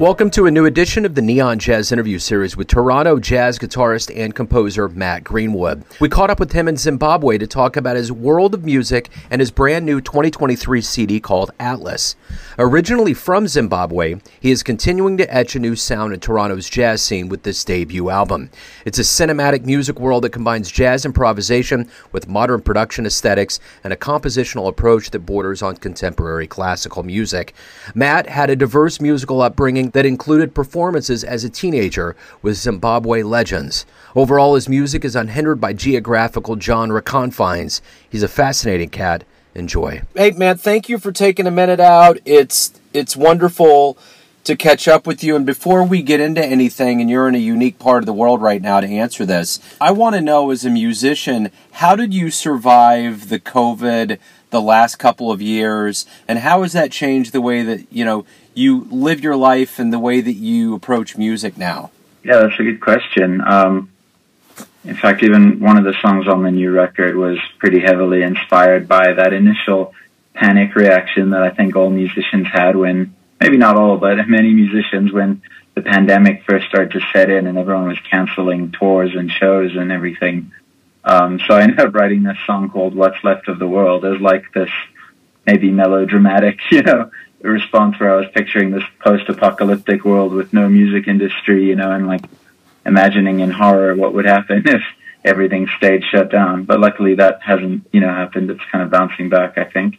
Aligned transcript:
Welcome 0.00 0.30
to 0.30 0.46
a 0.46 0.50
new 0.52 0.64
edition 0.64 1.04
of 1.04 1.16
the 1.16 1.22
Neon 1.22 1.58
Jazz 1.58 1.90
interview 1.90 2.20
series 2.20 2.56
with 2.56 2.68
Toronto 2.68 3.18
jazz 3.18 3.58
guitarist 3.58 4.16
and 4.16 4.32
composer 4.32 4.88
Matt 4.88 5.24
Greenwood. 5.24 5.82
We 5.98 6.08
caught 6.08 6.30
up 6.30 6.38
with 6.38 6.52
him 6.52 6.68
in 6.68 6.76
Zimbabwe 6.76 7.36
to 7.36 7.48
talk 7.48 7.76
about 7.76 7.96
his 7.96 8.12
world 8.12 8.54
of 8.54 8.64
music 8.64 9.10
and 9.28 9.40
his 9.40 9.50
brand 9.50 9.84
new 9.84 10.00
2023 10.00 10.80
CD 10.82 11.18
called 11.18 11.50
Atlas. 11.58 12.14
Originally 12.60 13.12
from 13.12 13.48
Zimbabwe, 13.48 14.20
he 14.38 14.52
is 14.52 14.62
continuing 14.62 15.16
to 15.16 15.34
etch 15.34 15.56
a 15.56 15.58
new 15.58 15.74
sound 15.74 16.14
in 16.14 16.20
Toronto's 16.20 16.70
jazz 16.70 17.02
scene 17.02 17.28
with 17.28 17.42
this 17.42 17.64
debut 17.64 18.08
album. 18.08 18.50
It's 18.84 19.00
a 19.00 19.02
cinematic 19.02 19.64
music 19.64 19.98
world 19.98 20.22
that 20.22 20.30
combines 20.30 20.70
jazz 20.70 21.04
improvisation 21.04 21.90
with 22.12 22.28
modern 22.28 22.62
production 22.62 23.04
aesthetics 23.04 23.58
and 23.82 23.92
a 23.92 23.96
compositional 23.96 24.68
approach 24.68 25.10
that 25.10 25.26
borders 25.26 25.60
on 25.60 25.76
contemporary 25.76 26.46
classical 26.46 27.02
music. 27.02 27.52
Matt 27.96 28.28
had 28.28 28.48
a 28.48 28.54
diverse 28.54 29.00
musical 29.00 29.42
upbringing 29.42 29.87
that 29.92 30.06
included 30.06 30.54
performances 30.54 31.24
as 31.24 31.44
a 31.44 31.50
teenager 31.50 32.16
with 32.42 32.56
Zimbabwe 32.56 33.22
legends. 33.22 33.86
Overall, 34.14 34.54
his 34.54 34.68
music 34.68 35.04
is 35.04 35.16
unhindered 35.16 35.60
by 35.60 35.72
geographical 35.72 36.58
genre 36.58 37.02
confines. 37.02 37.82
He's 38.08 38.22
a 38.22 38.28
fascinating 38.28 38.90
cat. 38.90 39.24
Enjoy. 39.54 40.02
Hey, 40.14 40.30
man, 40.32 40.56
thank 40.56 40.88
you 40.88 40.98
for 40.98 41.10
taking 41.10 41.46
a 41.46 41.50
minute 41.50 41.80
out. 41.80 42.18
It's 42.24 42.72
it's 42.92 43.16
wonderful 43.16 43.98
to 44.44 44.56
catch 44.56 44.88
up 44.88 45.06
with 45.06 45.22
you. 45.22 45.36
And 45.36 45.44
before 45.44 45.84
we 45.84 46.00
get 46.00 46.20
into 46.20 46.44
anything, 46.44 47.00
and 47.00 47.10
you're 47.10 47.28
in 47.28 47.34
a 47.34 47.38
unique 47.38 47.78
part 47.78 48.02
of 48.02 48.06
the 48.06 48.14
world 48.14 48.40
right 48.40 48.62
now 48.62 48.80
to 48.80 48.86
answer 48.86 49.26
this, 49.26 49.60
I 49.78 49.92
want 49.92 50.14
to 50.14 50.22
know 50.22 50.50
as 50.50 50.64
a 50.64 50.70
musician, 50.70 51.50
how 51.72 51.94
did 51.96 52.14
you 52.14 52.30
survive 52.30 53.28
the 53.28 53.38
COVID 53.38 54.18
the 54.50 54.60
last 54.60 54.96
couple 54.96 55.30
of 55.30 55.42
years, 55.42 56.06
and 56.26 56.38
how 56.38 56.62
has 56.62 56.72
that 56.72 56.90
changed 56.90 57.32
the 57.32 57.40
way 57.40 57.62
that 57.62 57.92
you 57.92 58.04
know 58.04 58.24
you 58.54 58.86
live 58.90 59.20
your 59.20 59.36
life 59.36 59.78
and 59.78 59.92
the 59.92 59.98
way 59.98 60.20
that 60.20 60.34
you 60.34 60.74
approach 60.74 61.16
music 61.16 61.56
now? 61.56 61.90
Yeah, 62.24 62.40
that's 62.40 62.58
a 62.58 62.64
good 62.64 62.80
question. 62.80 63.40
Um, 63.40 63.90
in 64.84 64.96
fact, 64.96 65.22
even 65.22 65.60
one 65.60 65.76
of 65.76 65.84
the 65.84 65.94
songs 66.00 66.26
on 66.28 66.42
the 66.42 66.50
new 66.50 66.70
record 66.70 67.16
was 67.16 67.38
pretty 67.58 67.80
heavily 67.80 68.22
inspired 68.22 68.88
by 68.88 69.12
that 69.12 69.32
initial 69.32 69.94
panic 70.34 70.74
reaction 70.74 71.30
that 71.30 71.42
I 71.42 71.50
think 71.50 71.76
all 71.76 71.90
musicians 71.90 72.46
had 72.46 72.76
when, 72.76 73.14
maybe 73.40 73.56
not 73.56 73.76
all, 73.76 73.96
but 73.96 74.16
many 74.28 74.52
musicians 74.54 75.12
when 75.12 75.42
the 75.74 75.82
pandemic 75.82 76.42
first 76.44 76.68
started 76.68 76.92
to 76.92 77.06
set 77.12 77.30
in 77.30 77.46
and 77.46 77.58
everyone 77.58 77.88
was 77.88 77.98
canceling 78.10 78.72
tours 78.72 79.14
and 79.14 79.30
shows 79.30 79.76
and 79.76 79.92
everything. 79.92 80.52
Um, 81.04 81.40
so 81.46 81.54
I 81.54 81.62
ended 81.62 81.80
up 81.80 81.94
writing 81.94 82.22
this 82.22 82.36
song 82.46 82.70
called 82.70 82.94
What's 82.94 83.22
Left 83.24 83.48
of 83.48 83.58
the 83.58 83.66
World 83.66 84.04
as 84.04 84.20
like 84.20 84.52
this 84.52 84.70
maybe 85.46 85.70
melodramatic, 85.70 86.58
you 86.70 86.82
know, 86.82 87.10
response 87.40 87.98
where 87.98 88.12
I 88.12 88.16
was 88.16 88.30
picturing 88.34 88.70
this 88.70 88.84
post-apocalyptic 89.00 90.04
world 90.04 90.32
with 90.32 90.52
no 90.52 90.68
music 90.68 91.08
industry, 91.08 91.66
you 91.66 91.76
know, 91.76 91.90
and 91.92 92.06
like 92.06 92.24
imagining 92.84 93.40
in 93.40 93.50
horror 93.50 93.94
what 93.94 94.14
would 94.14 94.24
happen 94.24 94.62
if 94.66 94.82
everything 95.24 95.68
stayed 95.76 96.04
shut 96.04 96.30
down. 96.30 96.64
But 96.64 96.80
luckily 96.80 97.14
that 97.16 97.42
hasn't, 97.42 97.86
you 97.92 98.00
know, 98.00 98.08
happened. 98.08 98.50
It's 98.50 98.64
kind 98.70 98.82
of 98.82 98.90
bouncing 98.90 99.28
back, 99.28 99.56
I 99.56 99.64
think. 99.64 99.98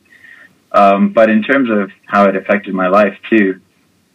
Um, 0.71 1.13
but 1.13 1.29
in 1.29 1.41
terms 1.43 1.69
of 1.69 1.91
how 2.05 2.25
it 2.25 2.35
affected 2.35 2.73
my 2.73 2.87
life 2.87 3.17
too, 3.29 3.61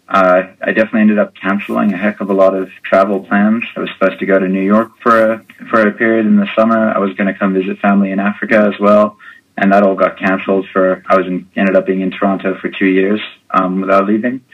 uh, 0.08 0.42
I 0.60 0.72
definitely 0.72 1.02
ended 1.02 1.18
up 1.18 1.34
canceling 1.34 1.92
a 1.92 1.96
heck 1.96 2.20
of 2.20 2.30
a 2.30 2.34
lot 2.34 2.54
of 2.54 2.68
travel 2.82 3.24
plans. 3.24 3.64
I 3.76 3.80
was 3.80 3.90
supposed 3.98 4.20
to 4.20 4.26
go 4.26 4.38
to 4.38 4.48
New 4.48 4.62
York 4.62 4.92
for 5.02 5.32
a, 5.32 5.44
for 5.70 5.86
a 5.86 5.92
period 5.92 6.26
in 6.26 6.36
the 6.36 6.48
summer. 6.54 6.90
I 6.90 6.98
was 6.98 7.14
going 7.14 7.32
to 7.32 7.38
come 7.38 7.54
visit 7.54 7.78
family 7.78 8.10
in 8.10 8.20
Africa 8.20 8.70
as 8.72 8.78
well 8.78 9.16
and 9.56 9.72
that 9.72 9.82
all 9.82 9.94
got 9.94 10.18
canceled 10.18 10.66
for 10.72 11.02
I 11.08 11.16
was 11.16 11.26
in, 11.26 11.48
ended 11.56 11.76
up 11.76 11.86
being 11.86 12.00
in 12.00 12.10
Toronto 12.10 12.58
for 12.58 12.68
two 12.68 12.86
years 12.86 13.20
um, 13.50 13.80
without 13.80 14.06
leaving. 14.06 14.44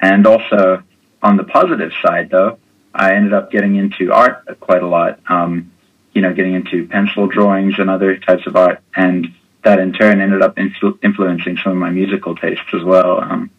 And 0.00 0.26
also 0.26 0.82
on 1.22 1.36
the 1.36 1.44
positive 1.44 1.92
side, 2.02 2.30
though, 2.30 2.58
I 2.94 3.14
ended 3.14 3.32
up 3.32 3.50
getting 3.50 3.76
into 3.76 4.12
art 4.12 4.60
quite 4.60 4.82
a 4.82 4.86
lot. 4.86 5.20
Um, 5.28 5.72
you 6.12 6.22
know, 6.22 6.32
getting 6.32 6.54
into 6.54 6.88
pencil 6.88 7.26
drawings 7.26 7.74
and 7.78 7.90
other 7.90 8.16
types 8.16 8.46
of 8.46 8.56
art, 8.56 8.80
and 8.94 9.34
that 9.64 9.78
in 9.78 9.92
turn 9.92 10.20
ended 10.20 10.40
up 10.40 10.56
influ- 10.56 10.98
influencing 11.02 11.58
some 11.62 11.72
of 11.72 11.78
my 11.78 11.90
musical 11.90 12.34
tastes 12.34 12.64
as 12.72 12.82
well. 12.82 13.22
Um, 13.22 13.50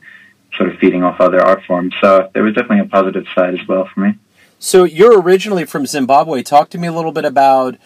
sort 0.57 0.69
of 0.69 0.77
feeding 0.79 1.03
off 1.03 1.21
other 1.21 1.41
art 1.41 1.63
forms. 1.65 1.93
So 2.01 2.29
there 2.33 2.43
was 2.43 2.55
definitely 2.55 2.79
a 2.79 2.89
positive 2.89 3.25
side 3.33 3.59
as 3.59 3.67
well 3.67 3.89
for 3.93 4.01
me. 4.01 4.15
So 4.59 4.83
you're 4.83 5.21
originally 5.21 5.65
from 5.65 5.85
Zimbabwe. 5.85 6.43
Talk 6.43 6.69
to 6.71 6.77
me 6.77 6.87
a 6.87 6.93
little 6.93 7.11
bit 7.11 7.25
about 7.25 7.77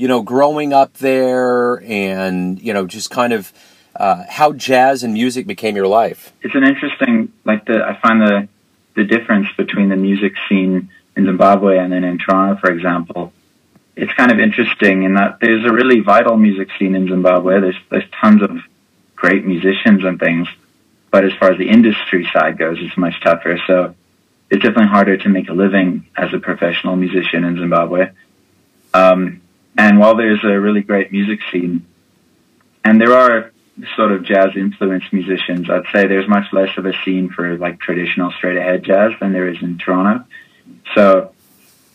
you 0.00 0.08
know, 0.08 0.22
growing 0.22 0.72
up 0.72 0.94
there 0.94 1.82
and, 1.82 2.58
you 2.62 2.72
know, 2.72 2.86
just 2.86 3.10
kind 3.10 3.34
of 3.34 3.52
uh, 3.94 4.24
how 4.30 4.50
jazz 4.54 5.02
and 5.02 5.12
music 5.12 5.46
became 5.46 5.76
your 5.76 5.88
life? 5.88 6.32
It's 6.40 6.54
an 6.54 6.64
interesting, 6.64 7.30
like, 7.44 7.66
the, 7.66 7.84
I 7.84 8.00
find 8.00 8.18
the, 8.18 8.48
the 8.94 9.04
difference 9.04 9.48
between 9.58 9.90
the 9.90 9.96
music 9.96 10.32
scene 10.48 10.90
in 11.16 11.26
Zimbabwe 11.26 11.76
and 11.76 11.92
then 11.92 12.02
in 12.04 12.16
Toronto, 12.16 12.58
for 12.58 12.70
example. 12.70 13.34
It's 13.94 14.10
kind 14.14 14.32
of 14.32 14.40
interesting 14.40 15.02
in 15.02 15.14
that 15.14 15.38
there's 15.38 15.66
a 15.66 15.72
really 15.72 16.00
vital 16.00 16.38
music 16.38 16.68
scene 16.78 16.94
in 16.94 17.06
Zimbabwe. 17.06 17.60
There's, 17.60 17.76
there's 17.90 18.10
tons 18.22 18.40
of 18.40 18.56
great 19.14 19.44
musicians 19.44 20.02
and 20.02 20.18
things. 20.18 20.48
But 21.10 21.24
as 21.24 21.32
far 21.34 21.50
as 21.52 21.58
the 21.58 21.68
industry 21.68 22.28
side 22.32 22.58
goes, 22.58 22.78
it's 22.80 22.96
much 22.96 23.20
tougher. 23.22 23.58
So 23.66 23.94
it's 24.48 24.62
definitely 24.62 24.88
harder 24.88 25.16
to 25.16 25.28
make 25.28 25.48
a 25.48 25.52
living 25.52 26.06
as 26.16 26.32
a 26.32 26.38
professional 26.38 26.96
musician 26.96 27.44
in 27.44 27.56
Zimbabwe. 27.56 28.10
Um, 28.94 29.40
and 29.76 29.98
while 29.98 30.16
there's 30.16 30.42
a 30.44 30.58
really 30.60 30.82
great 30.82 31.12
music 31.12 31.40
scene, 31.50 31.86
and 32.84 33.00
there 33.00 33.12
are 33.12 33.52
sort 33.96 34.12
of 34.12 34.24
jazz 34.24 34.50
influenced 34.56 35.12
musicians, 35.12 35.70
I'd 35.70 35.86
say 35.92 36.06
there's 36.06 36.28
much 36.28 36.52
less 36.52 36.76
of 36.76 36.86
a 36.86 36.92
scene 37.04 37.30
for 37.30 37.56
like 37.56 37.80
traditional 37.80 38.30
straight 38.32 38.56
ahead 38.56 38.82
jazz 38.82 39.12
than 39.20 39.32
there 39.32 39.48
is 39.48 39.62
in 39.62 39.78
Toronto. 39.78 40.24
So 40.94 41.32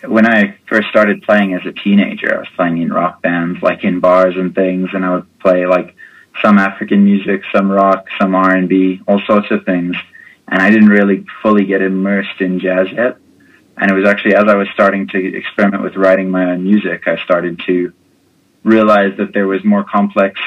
when 0.04 0.26
I 0.26 0.58
first 0.68 0.88
started 0.90 1.24
playing 1.24 1.54
as 1.54 1.66
a 1.66 1.72
teenager, 1.72 2.36
I 2.36 2.40
was 2.40 2.50
playing 2.56 2.82
in 2.82 2.92
rock 2.92 3.22
bands, 3.22 3.62
like 3.62 3.84
in 3.84 4.00
bars 4.00 4.36
and 4.36 4.54
things, 4.54 4.90
and 4.94 5.06
I 5.06 5.16
would 5.16 5.40
play 5.40 5.66
like 5.66 5.95
some 6.42 6.58
African 6.58 7.04
music, 7.04 7.44
some 7.54 7.72
rock, 7.72 8.08
some 8.20 8.36
R 8.36 8.56
and 8.56 8.68
B, 8.68 9.02
all 9.08 9.22
sorts 9.26 9.52
of 9.52 9.66
things. 9.66 9.96
And 10.48 10.62
I 10.62 10.70
didn't 10.70 10.90
really 10.90 11.26
fully 11.42 11.66
get 11.66 11.82
immersed 11.82 12.40
in 12.40 12.60
jazz 12.60 12.88
yet. 12.92 13.18
And 13.78 13.92
it 13.92 13.94
was 13.94 14.06
actually 14.06 14.36
as 14.36 14.46
I 14.48 14.56
was 14.56 14.68
starting 14.74 15.08
to 15.10 15.38
experiment 15.38 15.84
with 15.84 15.96
writing 15.96 16.30
my 16.30 16.52
own 16.52 16.64
music, 16.64 17.08
I 17.08 17.18
started 17.24 17.62
to 17.68 17.94
realize 18.64 19.18
that 19.18 19.34
there 19.34 19.48
was 19.48 19.64
more 19.64 19.84
complex 19.84 20.40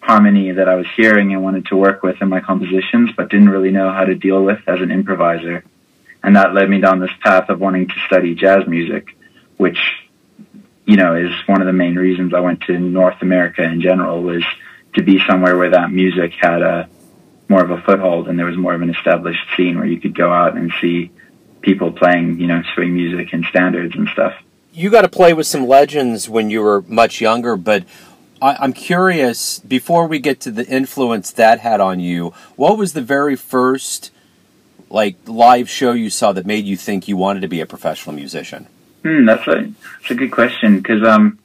harmony 0.00 0.52
that 0.52 0.68
I 0.68 0.74
was 0.74 0.86
hearing 0.96 1.32
and 1.32 1.42
wanted 1.42 1.66
to 1.66 1.76
work 1.76 2.02
with 2.02 2.20
in 2.20 2.28
my 2.28 2.40
compositions, 2.40 3.10
but 3.16 3.30
didn't 3.30 3.48
really 3.48 3.70
know 3.70 3.90
how 3.90 4.04
to 4.04 4.14
deal 4.14 4.42
with 4.42 4.60
as 4.66 4.80
an 4.80 4.90
improviser. 4.90 5.64
And 6.22 6.36
that 6.36 6.54
led 6.54 6.68
me 6.68 6.80
down 6.80 7.00
this 7.00 7.10
path 7.22 7.48
of 7.48 7.60
wanting 7.60 7.88
to 7.88 7.94
study 8.06 8.34
jazz 8.34 8.66
music, 8.66 9.16
which, 9.56 9.78
you 10.84 10.96
know, 10.96 11.14
is 11.14 11.32
one 11.46 11.60
of 11.60 11.66
the 11.66 11.72
main 11.72 11.96
reasons 11.96 12.34
I 12.34 12.40
went 12.40 12.62
to 12.62 12.78
North 12.78 13.22
America 13.22 13.62
in 13.62 13.80
general 13.80 14.22
was 14.22 14.44
to 14.94 15.02
be 15.02 15.20
somewhere 15.26 15.56
where 15.56 15.70
that 15.70 15.90
music 15.90 16.32
had 16.40 16.62
a 16.62 16.88
more 17.48 17.62
of 17.62 17.70
a 17.70 17.80
foothold 17.82 18.28
and 18.28 18.38
there 18.38 18.46
was 18.46 18.56
more 18.56 18.74
of 18.74 18.82
an 18.82 18.90
established 18.90 19.44
scene 19.56 19.76
where 19.76 19.86
you 19.86 20.00
could 20.00 20.14
go 20.14 20.32
out 20.32 20.56
and 20.56 20.72
see 20.80 21.10
people 21.60 21.92
playing, 21.92 22.40
you 22.40 22.46
know, 22.46 22.62
swing 22.74 22.94
music 22.94 23.32
and 23.32 23.44
standards 23.46 23.94
and 23.94 24.08
stuff. 24.08 24.34
You 24.72 24.90
got 24.90 25.02
to 25.02 25.08
play 25.08 25.34
with 25.34 25.46
some 25.46 25.66
legends 25.66 26.28
when 26.28 26.50
you 26.50 26.62
were 26.62 26.82
much 26.82 27.20
younger, 27.20 27.56
but 27.56 27.84
I, 28.42 28.64
am 28.64 28.72
curious. 28.72 29.60
Before 29.60 30.06
we 30.06 30.18
get 30.18 30.40
to 30.40 30.50
the 30.50 30.66
influence 30.66 31.30
that 31.32 31.60
had 31.60 31.80
on 31.80 32.00
you, 32.00 32.32
what 32.56 32.76
was 32.76 32.92
the 32.92 33.02
very 33.02 33.36
first 33.36 34.10
like 34.90 35.16
live 35.26 35.68
show 35.68 35.92
you 35.92 36.10
saw 36.10 36.32
that 36.32 36.46
made 36.46 36.64
you 36.64 36.76
think 36.76 37.08
you 37.08 37.16
wanted 37.16 37.40
to 37.40 37.48
be 37.48 37.60
a 37.60 37.66
professional 37.66 38.14
musician? 38.14 38.66
Hmm, 39.02 39.24
that's 39.24 39.46
a 39.46 39.70
that's 40.00 40.10
a 40.10 40.14
good 40.14 40.30
question 40.30 40.78
because 40.78 41.02
um, 41.06 41.38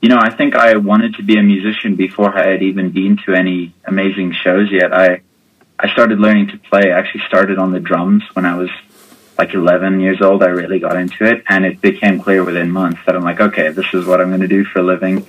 you 0.00 0.08
know, 0.08 0.18
I 0.18 0.30
think 0.30 0.54
I 0.54 0.76
wanted 0.76 1.14
to 1.14 1.22
be 1.22 1.38
a 1.38 1.42
musician 1.42 1.96
before 1.96 2.36
I 2.36 2.48
had 2.48 2.62
even 2.62 2.90
been 2.90 3.16
to 3.24 3.34
any 3.34 3.72
amazing 3.84 4.32
shows 4.32 4.70
yet. 4.70 4.92
I 4.92 5.22
I 5.78 5.90
started 5.92 6.20
learning 6.20 6.48
to 6.48 6.58
play. 6.58 6.92
I 6.92 6.98
actually 6.98 7.24
started 7.26 7.58
on 7.58 7.72
the 7.72 7.80
drums 7.80 8.22
when 8.34 8.44
I 8.44 8.56
was 8.56 8.70
like 9.38 9.54
11 9.54 10.00
years 10.00 10.20
old, 10.20 10.42
I 10.42 10.48
really 10.48 10.78
got 10.78 10.96
into 10.96 11.24
it. 11.24 11.42
And 11.48 11.64
it 11.64 11.80
became 11.80 12.20
clear 12.20 12.44
within 12.44 12.70
months 12.70 13.00
that 13.06 13.16
I'm 13.16 13.24
like, 13.24 13.40
okay, 13.40 13.70
this 13.70 13.86
is 13.92 14.06
what 14.06 14.20
I'm 14.20 14.28
going 14.28 14.40
to 14.40 14.48
do 14.48 14.64
for 14.64 14.80
a 14.80 14.82
living. 14.82 15.26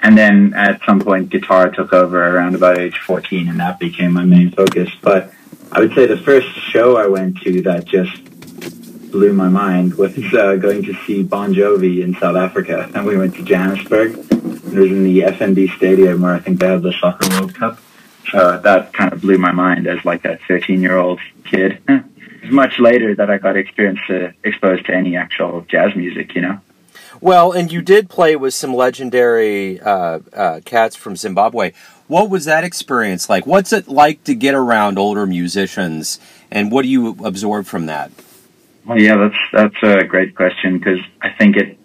And 0.00 0.16
then 0.16 0.52
at 0.54 0.80
some 0.84 1.00
point, 1.00 1.30
guitar 1.30 1.70
took 1.70 1.92
over 1.92 2.36
around 2.36 2.54
about 2.54 2.78
age 2.78 2.98
14, 2.98 3.48
and 3.48 3.58
that 3.58 3.78
became 3.78 4.12
my 4.12 4.24
main 4.24 4.50
focus. 4.52 4.90
But 5.02 5.32
I 5.72 5.80
would 5.80 5.94
say 5.94 6.06
the 6.06 6.18
first 6.18 6.48
show 6.54 6.96
I 6.96 7.06
went 7.06 7.38
to 7.42 7.62
that 7.62 7.84
just 7.84 8.20
blew 9.10 9.32
my 9.32 9.48
mind 9.48 9.94
was 9.94 10.16
uh, 10.34 10.56
going 10.56 10.82
to 10.84 10.94
see 11.04 11.22
Bon 11.22 11.54
Jovi 11.54 12.02
in 12.02 12.14
South 12.14 12.36
Africa. 12.36 12.90
And 12.94 13.06
we 13.06 13.16
went 13.16 13.34
to 13.36 13.42
Johannesburg. 13.42 14.12
It 14.12 14.74
was 14.74 14.90
in 14.90 15.04
the 15.04 15.20
FNB 15.20 15.76
Stadium 15.76 16.22
where 16.22 16.34
I 16.34 16.40
think 16.40 16.60
they 16.60 16.68
had 16.68 16.82
the 16.82 16.92
Soccer 16.92 17.28
World 17.30 17.54
Cup. 17.54 17.78
So 18.30 18.58
that 18.58 18.92
kind 18.92 19.12
of 19.12 19.20
blew 19.22 19.38
my 19.38 19.52
mind 19.52 19.86
as 19.86 20.04
like 20.04 20.24
a 20.24 20.38
13 20.48 20.82
year 20.82 20.96
old 20.96 21.20
kid. 21.44 21.82
was 22.48 22.54
much 22.54 22.78
later 22.78 23.14
that 23.14 23.30
I 23.30 23.38
got 23.38 23.56
experience 23.56 24.00
to, 24.08 24.34
exposed 24.44 24.86
to 24.86 24.94
any 24.94 25.16
actual 25.16 25.62
jazz 25.62 25.94
music, 25.94 26.34
you 26.34 26.42
know. 26.42 26.60
Well, 27.20 27.52
and 27.52 27.72
you 27.72 27.82
did 27.82 28.08
play 28.08 28.36
with 28.36 28.54
some 28.54 28.74
legendary 28.74 29.80
uh, 29.80 30.20
uh, 30.32 30.60
cats 30.64 30.94
from 30.94 31.16
Zimbabwe. 31.16 31.72
What 32.06 32.30
was 32.30 32.44
that 32.44 32.64
experience 32.64 33.28
like? 33.28 33.46
What's 33.46 33.72
it 33.72 33.88
like 33.88 34.24
to 34.24 34.34
get 34.34 34.54
around 34.54 34.98
older 34.98 35.26
musicians 35.26 36.20
and 36.50 36.70
what 36.70 36.82
do 36.82 36.88
you 36.88 37.16
absorb 37.24 37.66
from 37.66 37.86
that? 37.86 38.12
Well, 38.88 38.98
yeah, 38.98 39.18
that's 39.18 39.36
that's 39.52 39.82
a 39.82 40.04
great 40.06 40.34
question 40.34 40.78
because 40.78 41.00
I 41.20 41.28
think 41.38 41.56
it 41.58 41.78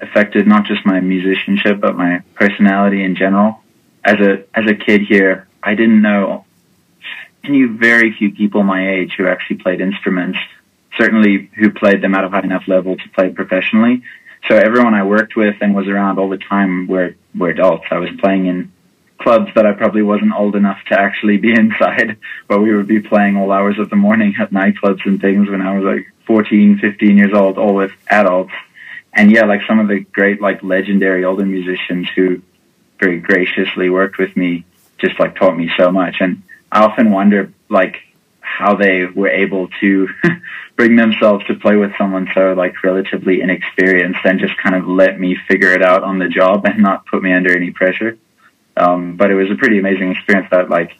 affected 0.00 0.48
not 0.48 0.64
just 0.66 0.84
my 0.84 0.98
musicianship 0.98 1.80
but 1.80 1.96
my 1.96 2.24
personality 2.34 3.04
in 3.04 3.14
general. 3.14 3.60
As 4.04 4.18
a 4.18 4.44
as 4.52 4.66
a 4.66 4.74
kid 4.74 5.02
here, 5.02 5.46
I 5.62 5.76
didn't 5.76 6.02
know. 6.02 6.44
I 7.44 7.48
knew 7.48 7.78
very 7.78 8.12
few 8.12 8.32
people 8.32 8.64
my 8.64 8.94
age 8.96 9.12
who 9.16 9.28
actually 9.28 9.58
played 9.58 9.80
instruments. 9.80 10.40
Certainly, 10.98 11.50
who 11.56 11.70
played 11.70 12.02
them 12.02 12.16
at 12.16 12.24
a 12.24 12.28
high 12.28 12.40
enough 12.40 12.66
level 12.66 12.96
to 12.96 13.08
play 13.10 13.30
professionally. 13.30 14.02
So 14.48 14.56
everyone 14.56 14.94
I 14.94 15.04
worked 15.04 15.36
with 15.36 15.54
and 15.60 15.72
was 15.72 15.86
around 15.86 16.18
all 16.18 16.28
the 16.28 16.38
time 16.38 16.88
were 16.88 17.14
were 17.32 17.50
adults. 17.50 17.84
I 17.92 17.98
was 17.98 18.10
playing 18.18 18.46
in 18.46 18.72
clubs 19.20 19.50
that 19.54 19.66
I 19.66 19.72
probably 19.72 20.02
wasn't 20.02 20.34
old 20.34 20.56
enough 20.56 20.78
to 20.88 20.98
actually 20.98 21.36
be 21.36 21.52
inside, 21.58 22.18
but 22.48 22.60
we 22.60 22.74
would 22.74 22.88
be 22.88 23.00
playing 23.00 23.36
all 23.36 23.52
hours 23.52 23.78
of 23.78 23.90
the 23.90 23.96
morning 23.96 24.34
at 24.40 24.50
nightclubs 24.50 25.04
and 25.06 25.20
things 25.20 25.48
when 25.48 25.62
I 25.62 25.78
was 25.78 25.84
like 25.84 26.06
14, 26.26 26.78
15 26.78 27.16
years 27.16 27.32
old, 27.34 27.58
all 27.58 27.74
with 27.74 27.92
adults. 28.08 28.52
And 29.12 29.30
yeah, 29.30 29.44
like 29.44 29.62
some 29.66 29.78
of 29.80 29.88
the 29.88 30.00
great, 30.00 30.40
like 30.40 30.62
legendary 30.62 31.24
older 31.24 31.44
musicians 31.44 32.08
who 32.14 32.42
very 33.00 33.18
graciously 33.18 33.90
worked 33.90 34.18
with 34.18 34.36
me, 34.36 34.64
just 34.98 35.18
like 35.18 35.36
taught 35.36 35.56
me 35.56 35.70
so 35.76 35.90
much. 35.90 36.16
And 36.20 36.42
I 36.70 36.84
often 36.84 37.10
wonder, 37.10 37.52
like, 37.68 37.96
how 38.40 38.76
they 38.76 39.06
were 39.06 39.28
able 39.28 39.68
to 39.80 40.08
bring 40.76 40.96
themselves 40.96 41.44
to 41.46 41.54
play 41.54 41.76
with 41.76 41.92
someone 41.96 42.28
so 42.34 42.52
like 42.52 42.82
relatively 42.82 43.40
inexperienced 43.40 44.20
and 44.24 44.40
just 44.40 44.56
kind 44.58 44.74
of 44.74 44.86
let 44.86 45.18
me 45.18 45.36
figure 45.48 45.72
it 45.72 45.82
out 45.82 46.02
on 46.02 46.18
the 46.18 46.28
job 46.28 46.64
and 46.64 46.78
not 46.78 47.06
put 47.06 47.22
me 47.22 47.32
under 47.32 47.54
any 47.56 47.70
pressure. 47.70 48.18
Um, 48.80 49.16
but 49.16 49.30
it 49.30 49.34
was 49.34 49.50
a 49.50 49.56
pretty 49.56 49.78
amazing 49.78 50.12
experience 50.12 50.48
that 50.50 50.70
like 50.70 50.96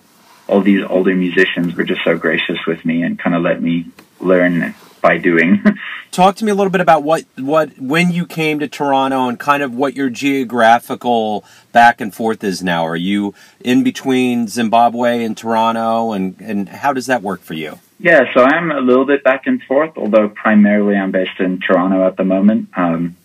all 0.47 0.61
these 0.61 0.85
older 0.85 1.15
musicians 1.15 1.75
were 1.75 1.85
just 1.85 2.03
so 2.05 2.19
gracious 2.19 2.59
with 2.67 2.85
me 2.85 3.03
and 3.03 3.19
kind 3.19 3.35
of 3.35 3.43
let 3.43 3.63
me 3.63 3.87
learn 4.21 4.75
by 5.01 5.17
doing. 5.17 5.63
Talk 6.11 6.37
to 6.37 6.45
me 6.45 6.51
a 6.51 6.55
little 6.55 6.71
bit 6.71 6.81
about 6.81 7.03
what 7.03 7.25
what 7.37 7.79
when 7.79 8.11
you 8.11 8.27
came 8.27 8.59
to 8.59 8.69
Toronto 8.69 9.29
and 9.29 9.39
kind 9.39 9.63
of 9.63 9.75
what 9.75 9.95
your 9.95 10.11
geographical 10.11 11.45
back 11.73 12.01
and 12.01 12.15
forth 12.15 12.43
is 12.45 12.63
now. 12.63 12.85
Are 12.85 12.97
you 12.97 13.33
in 13.61 13.83
between 13.83 14.49
Zimbabwe 14.49 15.25
and 15.25 15.37
Toronto, 15.37 16.13
and 16.13 16.39
and 16.41 16.69
how 16.69 16.93
does 16.93 17.07
that 17.07 17.23
work 17.23 17.41
for 17.41 17.55
you? 17.55 17.79
Yeah, 17.99 18.33
so 18.35 18.43
I'm 18.43 18.71
a 18.71 18.81
little 18.81 19.05
bit 19.05 19.23
back 19.23 19.47
and 19.47 19.63
forth, 19.63 19.97
although 19.97 20.29
primarily 20.29 20.97
I'm 20.97 21.13
based 21.13 21.39
in 21.39 21.61
Toronto 21.61 22.07
at 22.07 22.17
the 22.17 22.25
moment. 22.25 22.71
Um, 22.75 23.17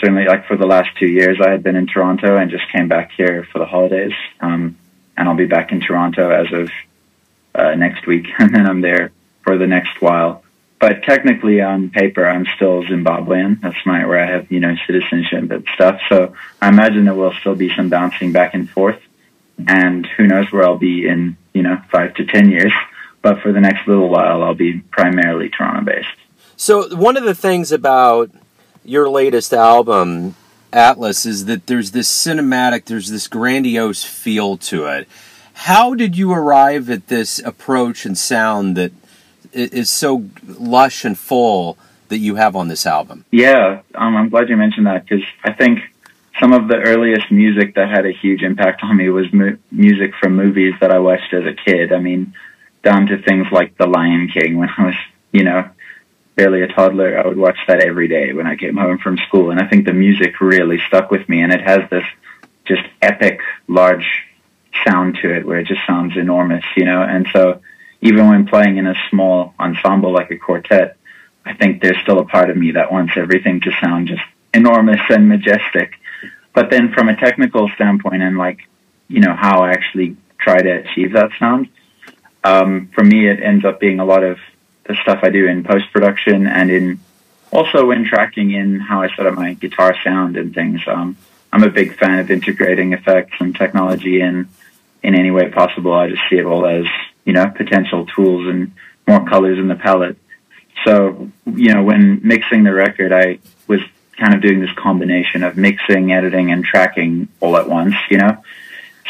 certainly, 0.00 0.24
like 0.24 0.46
for 0.46 0.56
the 0.56 0.66
last 0.66 0.90
two 0.98 1.06
years, 1.06 1.38
I 1.40 1.50
had 1.50 1.62
been 1.62 1.76
in 1.76 1.86
Toronto 1.86 2.36
and 2.36 2.50
just 2.50 2.70
came 2.72 2.88
back 2.88 3.12
here 3.16 3.46
for 3.52 3.58
the 3.58 3.66
holidays. 3.66 4.12
Um, 4.40 4.76
and 5.16 5.28
I'll 5.28 5.36
be 5.36 5.46
back 5.46 5.72
in 5.72 5.80
Toronto 5.80 6.30
as 6.30 6.52
of 6.52 6.70
uh, 7.54 7.74
next 7.74 8.06
week, 8.06 8.26
and 8.38 8.54
then 8.54 8.66
I'm 8.66 8.80
there 8.80 9.12
for 9.42 9.56
the 9.58 9.66
next 9.66 10.00
while 10.00 10.42
but 10.78 11.02
technically 11.02 11.60
on 11.60 11.90
paper 11.90 12.26
I'm 12.26 12.46
still 12.56 12.82
Zimbabwean. 12.84 13.60
That's 13.60 13.76
my 13.84 14.04
where 14.06 14.22
I 14.22 14.30
have 14.30 14.50
you 14.50 14.60
know 14.60 14.74
citizenship 14.86 15.50
and 15.50 15.66
stuff. 15.74 16.00
So 16.08 16.34
I 16.60 16.68
imagine 16.68 17.04
there 17.04 17.14
will 17.14 17.32
still 17.32 17.54
be 17.54 17.74
some 17.74 17.88
bouncing 17.88 18.32
back 18.32 18.54
and 18.54 18.68
forth, 18.68 19.00
and 19.66 20.06
who 20.06 20.26
knows 20.26 20.50
where 20.52 20.64
I'll 20.64 20.78
be 20.78 21.06
in 21.06 21.36
you 21.54 21.62
know 21.62 21.80
five 21.90 22.14
to 22.14 22.26
ten 22.26 22.50
years. 22.50 22.72
But 23.22 23.40
for 23.40 23.52
the 23.52 23.60
next 23.60 23.88
little 23.88 24.08
while, 24.08 24.42
I'll 24.42 24.54
be 24.54 24.78
primarily 24.78 25.48
Toronto 25.48 25.84
based. 25.84 26.08
So 26.56 26.94
one 26.94 27.16
of 27.16 27.24
the 27.24 27.34
things 27.34 27.72
about 27.72 28.30
your 28.88 29.08
latest 29.08 29.52
album, 29.52 30.34
Atlas, 30.72 31.26
is 31.26 31.46
that 31.46 31.66
there's 31.66 31.92
this 31.92 32.10
cinematic, 32.10 32.84
there's 32.84 33.10
this 33.10 33.28
grandiose 33.28 34.04
feel 34.04 34.56
to 34.58 34.86
it. 34.86 35.08
How 35.54 35.94
did 35.94 36.16
you 36.16 36.32
arrive 36.32 36.90
at 36.90 37.08
this 37.08 37.38
approach 37.38 38.04
and 38.04 38.16
sound 38.16 38.76
that 38.76 38.92
is 39.52 39.88
so 39.88 40.26
lush 40.46 41.04
and 41.04 41.18
full 41.18 41.78
that 42.08 42.18
you 42.18 42.36
have 42.36 42.56
on 42.56 42.68
this 42.68 42.86
album. 42.86 43.24
Yeah, 43.30 43.80
um, 43.94 44.16
I'm 44.16 44.28
glad 44.28 44.48
you 44.48 44.56
mentioned 44.56 44.86
that 44.86 45.06
because 45.06 45.24
I 45.42 45.52
think 45.52 45.80
some 46.40 46.52
of 46.52 46.68
the 46.68 46.76
earliest 46.76 47.30
music 47.30 47.74
that 47.74 47.88
had 47.88 48.06
a 48.06 48.12
huge 48.12 48.42
impact 48.42 48.82
on 48.82 48.96
me 48.96 49.08
was 49.08 49.32
mu- 49.32 49.56
music 49.70 50.14
from 50.20 50.36
movies 50.36 50.74
that 50.80 50.90
I 50.90 50.98
watched 50.98 51.32
as 51.32 51.44
a 51.44 51.54
kid. 51.54 51.92
I 51.92 51.98
mean, 51.98 52.34
down 52.82 53.06
to 53.06 53.18
things 53.22 53.46
like 53.50 53.76
The 53.76 53.86
Lion 53.86 54.28
King 54.28 54.58
when 54.58 54.68
I 54.76 54.86
was, 54.86 54.94
you 55.32 55.44
know, 55.44 55.68
barely 56.36 56.62
a 56.62 56.68
toddler. 56.68 57.18
I 57.18 57.26
would 57.26 57.36
watch 57.36 57.58
that 57.66 57.82
every 57.82 58.08
day 58.08 58.32
when 58.32 58.46
I 58.46 58.56
came 58.56 58.76
home 58.76 58.98
from 58.98 59.18
school. 59.26 59.50
And 59.50 59.58
I 59.58 59.66
think 59.66 59.86
the 59.86 59.92
music 59.92 60.40
really 60.40 60.78
stuck 60.86 61.10
with 61.10 61.28
me. 61.28 61.42
And 61.42 61.52
it 61.52 61.62
has 61.62 61.88
this 61.90 62.04
just 62.66 62.82
epic, 63.02 63.40
large 63.66 64.06
sound 64.86 65.18
to 65.22 65.34
it 65.34 65.46
where 65.46 65.58
it 65.58 65.66
just 65.66 65.80
sounds 65.86 66.16
enormous, 66.16 66.64
you 66.76 66.84
know? 66.84 67.02
And 67.02 67.26
so 67.32 67.62
even 68.02 68.28
when 68.28 68.46
playing 68.46 68.76
in 68.76 68.86
a 68.86 68.94
small 69.10 69.54
ensemble 69.58 70.12
like 70.12 70.30
a 70.30 70.36
quartet, 70.36 70.96
I 71.44 71.54
think 71.54 71.80
there's 71.80 71.98
still 72.02 72.18
a 72.18 72.24
part 72.24 72.50
of 72.50 72.56
me 72.56 72.72
that 72.72 72.92
wants 72.92 73.14
everything 73.16 73.60
to 73.62 73.72
sound 73.80 74.08
just 74.08 74.22
enormous 74.52 75.00
and 75.08 75.28
majestic. 75.28 75.92
But 76.52 76.70
then 76.70 76.92
from 76.92 77.08
a 77.08 77.16
technical 77.16 77.70
standpoint 77.74 78.22
and 78.22 78.36
like, 78.36 78.60
you 79.08 79.20
know, 79.20 79.34
how 79.34 79.62
I 79.62 79.70
actually 79.70 80.16
try 80.38 80.60
to 80.60 80.70
achieve 80.70 81.12
that 81.12 81.30
sound, 81.38 81.68
um, 82.44 82.90
for 82.94 83.04
me, 83.04 83.28
it 83.28 83.40
ends 83.42 83.64
up 83.64 83.80
being 83.80 84.00
a 84.00 84.04
lot 84.04 84.22
of 84.22 84.38
the 84.86 84.96
stuff 85.02 85.20
I 85.22 85.30
do 85.30 85.46
in 85.46 85.64
post 85.64 85.86
production 85.92 86.46
and 86.46 86.70
in 86.70 87.00
also 87.52 87.86
when 87.86 88.04
tracking 88.04 88.50
in 88.50 88.80
how 88.80 89.02
I 89.02 89.08
set 89.14 89.26
up 89.26 89.34
my 89.34 89.54
guitar 89.54 89.96
sound 90.02 90.36
and 90.36 90.54
things. 90.54 90.80
Um, 90.86 91.16
I'm 91.52 91.62
a 91.62 91.70
big 91.70 91.96
fan 91.96 92.18
of 92.18 92.30
integrating 92.30 92.92
effects 92.92 93.36
and 93.40 93.54
technology 93.54 94.20
in 94.20 94.48
in 95.02 95.14
any 95.14 95.30
way 95.30 95.50
possible. 95.50 95.92
I 95.92 96.10
just 96.10 96.22
see 96.28 96.36
it 96.36 96.44
all 96.44 96.66
as 96.66 96.86
you 97.26 97.32
know, 97.32 97.48
potential 97.48 98.06
tools 98.06 98.46
and 98.46 98.72
more 99.06 99.28
colors 99.28 99.58
in 99.58 99.68
the 99.68 99.74
palette. 99.74 100.16
So, 100.84 101.30
you 101.44 101.74
know, 101.74 101.82
when 101.82 102.20
mixing 102.22 102.62
the 102.62 102.72
record, 102.72 103.12
I 103.12 103.40
was 103.66 103.80
kind 104.16 104.32
of 104.34 104.40
doing 104.40 104.60
this 104.60 104.72
combination 104.72 105.42
of 105.42 105.56
mixing, 105.56 106.12
editing, 106.12 106.50
and 106.50 106.64
tracking 106.64 107.28
all 107.40 107.56
at 107.56 107.68
once, 107.68 107.94
you 108.08 108.16
know? 108.18 108.42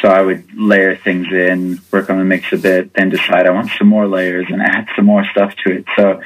So 0.02 0.08
I 0.08 0.20
would 0.20 0.44
layer 0.54 0.96
things 0.96 1.28
in, 1.32 1.80
work 1.90 2.10
on 2.10 2.18
the 2.18 2.24
mix 2.24 2.52
a 2.52 2.58
bit, 2.58 2.92
then 2.94 3.08
decide 3.08 3.46
I 3.46 3.50
want 3.50 3.70
some 3.78 3.88
more 3.88 4.06
layers 4.06 4.46
and 4.50 4.60
add 4.60 4.88
some 4.94 5.06
more 5.06 5.24
stuff 5.24 5.54
to 5.64 5.72
it. 5.72 5.86
So 5.96 6.20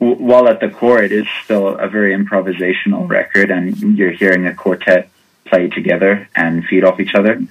w- 0.00 0.22
while 0.22 0.48
at 0.48 0.60
the 0.60 0.70
core 0.70 1.02
it 1.02 1.12
is 1.12 1.26
still 1.44 1.68
a 1.68 1.88
very 1.88 2.16
improvisational 2.16 3.08
record 3.08 3.50
and 3.50 3.98
you're 3.98 4.12
hearing 4.12 4.46
a 4.46 4.54
quartet 4.54 5.10
play 5.44 5.68
together 5.68 6.28
and 6.34 6.64
feed 6.64 6.84
off 6.84 7.00
each 7.00 7.14
other, 7.14 7.42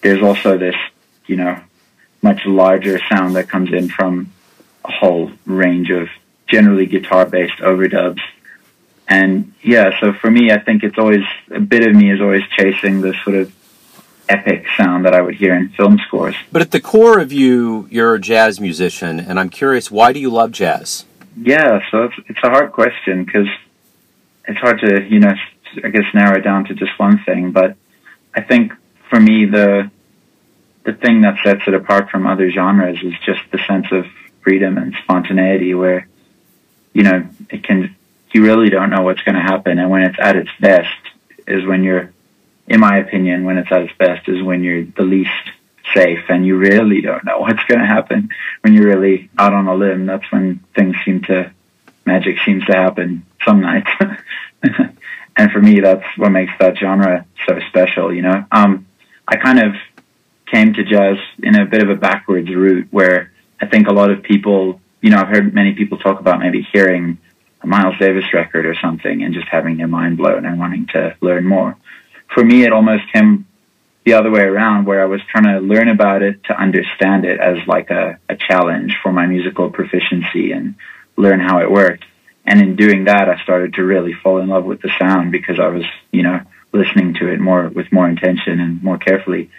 there's 0.00 0.22
also 0.22 0.56
this, 0.56 0.76
you 1.26 1.36
know, 1.36 1.60
much 2.22 2.46
larger 2.46 2.98
sound 3.08 3.36
that 3.36 3.48
comes 3.48 3.72
in 3.72 3.88
from 3.88 4.32
a 4.84 4.90
whole 4.90 5.30
range 5.44 5.90
of 5.90 6.08
generally 6.46 6.86
guitar 6.86 7.26
based 7.26 7.58
overdubs. 7.58 8.20
And 9.06 9.52
yeah, 9.62 9.98
so 10.00 10.12
for 10.12 10.30
me, 10.30 10.50
I 10.50 10.58
think 10.58 10.82
it's 10.82 10.98
always 10.98 11.24
a 11.50 11.60
bit 11.60 11.86
of 11.86 11.94
me 11.94 12.10
is 12.10 12.20
always 12.20 12.44
chasing 12.56 13.00
the 13.00 13.14
sort 13.24 13.36
of 13.36 13.52
epic 14.30 14.64
sound 14.76 15.04
that 15.04 15.14
I 15.14 15.20
would 15.20 15.34
hear 15.34 15.54
in 15.54 15.68
film 15.70 15.98
scores. 16.06 16.36
But 16.52 16.62
at 16.62 16.70
the 16.70 16.80
core 16.80 17.18
of 17.18 17.32
you, 17.32 17.88
you're 17.90 18.14
a 18.14 18.20
jazz 18.20 18.60
musician, 18.60 19.20
and 19.20 19.38
I'm 19.38 19.50
curious, 19.50 19.90
why 19.90 20.12
do 20.12 20.20
you 20.20 20.30
love 20.30 20.52
jazz? 20.52 21.04
Yeah, 21.36 21.80
so 21.90 22.04
it's, 22.04 22.14
it's 22.28 22.42
a 22.42 22.50
hard 22.50 22.72
question 22.72 23.24
because 23.24 23.48
it's 24.46 24.58
hard 24.58 24.80
to, 24.80 25.06
you 25.08 25.20
know, 25.20 25.34
I 25.84 25.88
guess 25.88 26.04
narrow 26.14 26.38
it 26.38 26.42
down 26.42 26.64
to 26.66 26.74
just 26.74 26.98
one 26.98 27.22
thing. 27.24 27.52
But 27.52 27.76
I 28.34 28.40
think 28.40 28.72
for 29.08 29.20
me, 29.20 29.44
the 29.46 29.90
the 30.84 30.92
thing 30.94 31.20
that 31.22 31.36
sets 31.44 31.62
it 31.66 31.74
apart 31.74 32.10
from 32.10 32.26
other 32.26 32.50
genres 32.50 33.02
is 33.02 33.12
just 33.24 33.40
the 33.52 33.58
sense 33.66 33.86
of 33.92 34.06
freedom 34.40 34.78
and 34.78 34.94
spontaneity 35.02 35.74
where, 35.74 36.08
you 36.94 37.02
know, 37.02 37.28
it 37.50 37.62
can, 37.62 37.94
you 38.32 38.42
really 38.42 38.70
don't 38.70 38.88
know 38.88 39.02
what's 39.02 39.20
going 39.20 39.34
to 39.34 39.42
happen. 39.42 39.78
And 39.78 39.90
when 39.90 40.02
it's 40.02 40.18
at 40.18 40.36
its 40.36 40.50
best 40.58 40.88
is 41.46 41.66
when 41.66 41.84
you're, 41.84 42.12
in 42.70 42.80
my 42.80 42.96
opinion, 42.98 43.44
when 43.44 43.58
it's 43.58 43.70
at 43.70 43.82
its 43.82 43.92
best 43.98 44.28
is 44.28 44.42
when 44.42 44.64
you're 44.64 44.84
the 44.84 45.02
least 45.02 45.30
safe 45.92 46.24
and 46.28 46.46
you 46.46 46.56
really 46.56 47.02
don't 47.02 47.24
know 47.24 47.40
what's 47.40 47.64
going 47.64 47.80
to 47.80 47.86
happen. 47.86 48.30
When 48.62 48.72
you're 48.72 48.86
really 48.86 49.28
out 49.36 49.52
on 49.52 49.66
a 49.66 49.74
limb, 49.74 50.06
that's 50.06 50.30
when 50.32 50.60
things 50.74 50.96
seem 51.04 51.22
to, 51.24 51.52
magic 52.06 52.38
seems 52.46 52.64
to 52.66 52.72
happen 52.72 53.26
some 53.44 53.60
nights. 53.60 53.90
and 55.36 55.50
for 55.52 55.60
me, 55.60 55.80
that's 55.80 56.06
what 56.16 56.30
makes 56.30 56.52
that 56.58 56.78
genre 56.78 57.26
so 57.46 57.60
special, 57.68 58.14
you 58.14 58.22
know? 58.22 58.44
Um, 58.50 58.86
I 59.28 59.36
kind 59.36 59.58
of, 59.58 59.74
came 60.50 60.74
to 60.74 60.84
jazz 60.84 61.18
in 61.42 61.54
a 61.54 61.64
bit 61.64 61.82
of 61.82 61.90
a 61.90 61.94
backwards 61.94 62.50
route 62.50 62.88
where 62.90 63.32
I 63.60 63.66
think 63.66 63.86
a 63.86 63.92
lot 63.92 64.10
of 64.10 64.22
people, 64.22 64.80
you 65.00 65.10
know, 65.10 65.18
I've 65.18 65.28
heard 65.28 65.54
many 65.54 65.74
people 65.74 65.98
talk 65.98 66.20
about 66.20 66.40
maybe 66.40 66.66
hearing 66.72 67.18
a 67.62 67.66
Miles 67.66 67.98
Davis 67.98 68.32
record 68.32 68.66
or 68.66 68.74
something 68.74 69.22
and 69.22 69.34
just 69.34 69.48
having 69.48 69.76
their 69.76 69.86
mind 69.86 70.16
blown 70.16 70.44
and 70.44 70.58
wanting 70.58 70.86
to 70.88 71.16
learn 71.20 71.46
more. 71.46 71.76
For 72.34 72.44
me, 72.44 72.64
it 72.64 72.72
almost 72.72 73.10
came 73.12 73.46
the 74.04 74.14
other 74.14 74.30
way 74.30 74.42
around 74.42 74.86
where 74.86 75.02
I 75.02 75.06
was 75.06 75.20
trying 75.30 75.44
to 75.44 75.60
learn 75.60 75.88
about 75.88 76.22
it 76.22 76.44
to 76.44 76.58
understand 76.58 77.24
it 77.24 77.38
as 77.38 77.58
like 77.66 77.90
a, 77.90 78.18
a 78.28 78.36
challenge 78.36 78.96
for 79.02 79.12
my 79.12 79.26
musical 79.26 79.70
proficiency 79.70 80.52
and 80.52 80.74
learn 81.16 81.40
how 81.40 81.60
it 81.60 81.70
worked. 81.70 82.04
And 82.46 82.60
in 82.60 82.76
doing 82.76 83.04
that, 83.04 83.28
I 83.28 83.42
started 83.42 83.74
to 83.74 83.84
really 83.84 84.14
fall 84.14 84.38
in 84.38 84.48
love 84.48 84.64
with 84.64 84.80
the 84.80 84.90
sound 84.98 85.32
because 85.32 85.60
I 85.60 85.68
was, 85.68 85.84
you 86.10 86.22
know, 86.22 86.40
listening 86.72 87.14
to 87.14 87.28
it 87.28 87.40
more 87.40 87.68
with 87.68 87.92
more 87.92 88.08
intention 88.08 88.60
and 88.60 88.82
more 88.82 88.96
carefully 88.96 89.50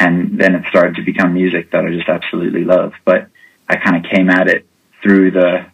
and 0.00 0.38
then 0.38 0.54
it 0.54 0.64
started 0.68 0.96
to 0.96 1.02
become 1.02 1.34
music 1.34 1.70
that 1.70 1.84
I 1.84 1.90
just 1.90 2.08
absolutely 2.08 2.64
love. 2.64 2.94
But 3.04 3.28
I 3.68 3.76
kind 3.76 4.02
of 4.04 4.10
came 4.10 4.30
at 4.30 4.48
it 4.48 4.66
through 5.02 5.30
the 5.32 5.66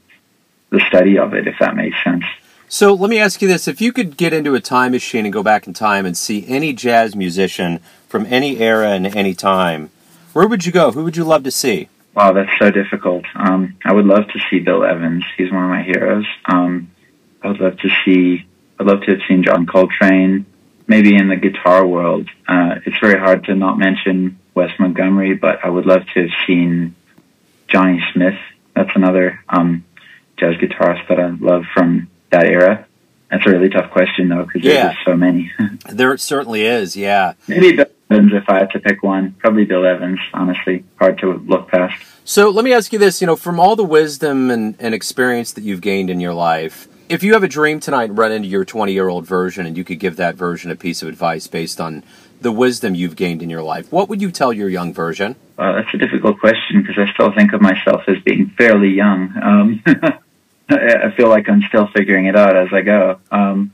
the 0.71 0.81
study 0.89 1.17
of 1.17 1.33
it, 1.33 1.47
if 1.47 1.55
that 1.61 1.77
makes 1.77 1.97
sense. 2.03 2.25
So 2.69 2.95
let 2.95 3.11
me 3.11 3.19
ask 3.19 3.41
you 3.41 3.49
this: 3.49 3.69
If 3.69 3.81
you 3.81 3.93
could 3.93 4.17
get 4.17 4.33
into 4.33 4.55
a 4.55 4.61
time 4.61 4.93
machine 4.93 5.25
and 5.25 5.33
go 5.33 5.43
back 5.43 5.67
in 5.67 5.73
time 5.73 6.05
and 6.05 6.17
see 6.17 6.45
any 6.49 6.73
jazz 6.73 7.15
musician 7.15 7.81
from 8.09 8.27
any 8.27 8.59
era 8.59 8.91
and 8.91 9.07
any 9.07 9.35
time, 9.35 9.91
where 10.33 10.49
would 10.49 10.67
you 10.67 10.73
go? 10.73 10.91
Who 10.91 11.05
would 11.05 11.17
you 11.17 11.25
love 11.25 11.45
to 11.45 11.51
see? 11.51 11.89
Wow, 12.15 12.33
that's 12.33 12.51
so 12.59 12.71
difficult. 12.71 13.25
Um, 13.35 13.77
I 13.85 13.93
would 13.93 14.07
love 14.07 14.27
to 14.29 14.41
see 14.51 14.59
Bill 14.59 14.85
Evans. 14.85 15.25
He's 15.37 15.53
one 15.53 15.65
of 15.65 15.71
my 15.71 15.83
heroes. 15.83 16.27
Um, 16.47 16.91
I 17.43 17.49
would 17.49 17.61
love 17.61 17.79
to 17.79 17.89
see. 18.05 18.47
I'd 18.81 18.87
love 18.87 19.03
to 19.03 19.13
have 19.13 19.21
seen 19.29 19.45
John 19.45 19.67
Coltrane. 19.67 20.47
Maybe 20.89 21.15
in 21.15 21.29
the 21.29 21.37
guitar 21.37 21.87
world, 21.87 22.29
uh, 22.49 22.77
it's 22.85 22.99
very 22.99 23.19
hard 23.19 23.45
to 23.45 23.55
not 23.55 23.79
mention 23.79 24.39
Wes 24.55 24.71
Montgomery, 24.79 25.35
but 25.35 25.65
I 25.65 25.69
would 25.69 25.85
love 25.85 26.03
to 26.15 26.23
have 26.23 26.31
seen 26.47 26.95
Johnny 27.69 28.03
Smith. 28.13 28.39
That's 28.75 28.95
another 28.95 29.41
um, 29.49 29.85
jazz 30.37 30.55
guitarist 30.57 31.09
that 31.09 31.19
I 31.19 31.29
love 31.29 31.65
from 31.75 32.09
that 32.31 32.47
era. 32.47 32.87
That's 33.31 33.45
a 33.45 33.51
really 33.51 33.69
tough 33.69 33.91
question, 33.91 34.29
though, 34.29 34.45
because 34.45 34.63
yeah. 34.63 34.85
there's 34.85 35.05
so 35.05 35.17
many. 35.17 35.51
there 35.89 36.17
certainly 36.17 36.65
is, 36.65 36.97
yeah. 36.97 37.35
Maybe 37.49 37.73
Bill 37.77 37.87
Evans, 38.11 38.33
if 38.33 38.49
I 38.49 38.59
had 38.59 38.71
to 38.71 38.81
pick 38.81 39.03
one. 39.03 39.33
Probably 39.39 39.65
Bill 39.65 39.85
Evans, 39.85 40.21
honestly. 40.33 40.85
Hard 40.99 41.19
to 41.19 41.33
look 41.33 41.69
past. 41.69 42.03
So 42.25 42.51
let 42.51 42.65
me 42.65 42.73
ask 42.73 42.93
you 42.93 42.99
this, 42.99 43.21
you 43.21 43.27
know, 43.27 43.37
from 43.37 43.59
all 43.59 43.75
the 43.75 43.85
wisdom 43.85 44.51
and, 44.51 44.77
and 44.79 44.95
experience 44.95 45.53
that 45.53 45.65
you've 45.65 45.81
gained 45.81 46.09
in 46.09 46.21
your 46.21 46.35
life, 46.35 46.89
if 47.09 47.23
you 47.23 47.33
have 47.35 47.43
a 47.43 47.49
dream 47.49 47.81
tonight 47.81 48.11
and 48.11 48.19
run 48.19 48.33
into 48.33 48.49
your 48.49 48.65
20 48.65 48.93
year 48.93 49.09
old 49.09 49.27
version 49.27 49.67
and 49.67 49.77
you 49.77 49.85
could 49.85 49.99
give 49.99 50.17
that 50.17 50.35
version 50.35 50.71
a 50.71 50.77
piece 50.77 51.03
of 51.03 51.09
advice 51.09 51.47
based 51.47 51.81
on 51.81 52.03
the 52.41 52.53
wisdom 52.53 52.95
you've 52.95 53.17
gained 53.17 53.43
in 53.43 53.51
your 53.51 53.63
life, 53.63 53.91
what 53.91 54.09
would 54.09 54.21
you 54.21 54.31
tell 54.31 54.53
your 54.53 54.69
young 54.69 54.93
version? 54.93 55.37
Well, 55.59 55.75
that's 55.75 55.93
a 55.95 55.99
difficult 55.99 56.39
question 56.39 56.83
because 56.83 56.97
I 56.99 57.13
still 57.13 57.33
think 57.33 57.53
of 57.53 57.61
myself 57.61 58.03
as 58.09 58.19
being 58.25 58.53
fairly 58.59 58.91
young. 58.91 59.33
Um, 59.43 59.85
I 60.69 61.13
feel 61.17 61.29
like 61.29 61.49
I'm 61.49 61.63
still 61.63 61.87
figuring 61.89 62.27
it 62.27 62.37
out 62.37 62.57
as 62.57 62.73
I 62.73 62.83
go. 62.83 63.21
Um, 63.31 63.73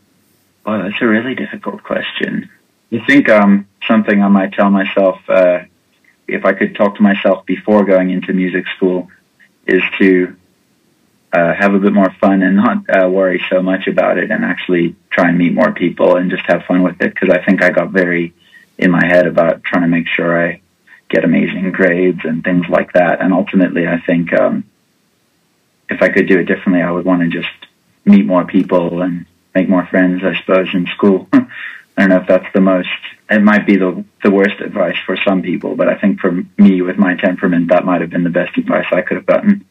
well, 0.64 0.82
that's 0.82 1.00
a 1.00 1.06
really 1.06 1.34
difficult 1.34 1.82
question. 1.82 2.50
I 2.92 2.98
think 3.06 3.28
um, 3.28 3.66
something 3.88 4.22
I 4.22 4.28
might 4.28 4.52
tell 4.52 4.70
myself 4.70 5.18
uh, 5.28 5.60
if 6.28 6.44
I 6.44 6.52
could 6.52 6.76
talk 6.76 6.96
to 6.96 7.02
myself 7.02 7.46
before 7.46 7.84
going 7.84 8.10
into 8.10 8.32
music 8.32 8.66
school 8.76 9.08
is 9.66 9.82
to 9.98 10.36
uh, 11.32 11.54
have 11.54 11.74
a 11.74 11.78
bit 11.78 11.94
more 11.94 12.12
fun 12.20 12.42
and 12.42 12.56
not 12.56 12.84
uh, 12.90 13.08
worry 13.08 13.42
so 13.48 13.62
much 13.62 13.86
about 13.86 14.18
it 14.18 14.30
and 14.30 14.44
actually 14.44 14.94
try 15.10 15.30
and 15.30 15.38
meet 15.38 15.54
more 15.54 15.72
people 15.72 16.16
and 16.16 16.30
just 16.30 16.44
have 16.44 16.64
fun 16.64 16.82
with 16.82 17.00
it 17.00 17.14
because 17.14 17.30
I 17.30 17.42
think 17.42 17.62
I 17.62 17.70
got 17.70 17.90
very 17.90 18.34
in 18.78 18.90
my 18.90 19.04
head 19.04 19.26
about 19.26 19.64
trying 19.64 19.82
to 19.82 19.88
make 19.88 20.08
sure 20.08 20.46
I 20.46 20.60
get 21.08 21.24
amazing 21.24 21.72
grades 21.72 22.20
and 22.24 22.44
things 22.44 22.66
like 22.68 22.92
that. 22.92 23.20
And 23.20 23.32
ultimately, 23.32 23.86
I 23.88 24.00
think 24.00 24.32
um, 24.32 24.64
if 25.88 26.02
I 26.02 26.08
could 26.08 26.28
do 26.28 26.38
it 26.38 26.44
differently, 26.44 26.82
I 26.82 26.90
would 26.90 27.04
want 27.04 27.22
to 27.22 27.28
just 27.28 27.50
meet 28.04 28.26
more 28.26 28.44
people 28.44 29.02
and 29.02 29.26
make 29.54 29.68
more 29.68 29.86
friends, 29.86 30.22
I 30.24 30.38
suppose, 30.40 30.68
in 30.72 30.86
school. 30.86 31.28
I 31.32 31.46
don't 31.96 32.08
know 32.08 32.16
if 32.16 32.26
that's 32.26 32.46
the 32.54 32.60
most, 32.60 32.88
it 33.30 33.42
might 33.42 33.66
be 33.66 33.76
the, 33.76 34.04
the 34.22 34.30
worst 34.30 34.60
advice 34.60 34.96
for 35.04 35.16
some 35.16 35.42
people, 35.42 35.76
but 35.76 35.88
I 35.88 35.98
think 35.98 36.20
for 36.20 36.32
me 36.56 36.80
with 36.80 36.96
my 36.96 37.16
temperament, 37.16 37.68
that 37.68 37.84
might 37.84 38.00
have 38.00 38.10
been 38.10 38.24
the 38.24 38.30
best 38.30 38.56
advice 38.56 38.86
I 38.92 39.02
could 39.02 39.18
have 39.18 39.26
gotten. 39.26 39.66